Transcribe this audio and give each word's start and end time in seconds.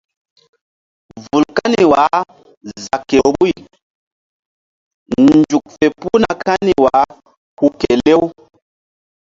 Vul 1.23 1.43
kani 1.57 1.81
wah 1.91 2.23
za 2.83 2.95
ke 3.09 3.17
vbuyzuk 3.27 5.65
fe 5.75 5.85
puhna 5.99 6.31
kani 6.45 6.71
wah 6.83 7.09
hu 7.59 7.65
kelew. 7.79 8.21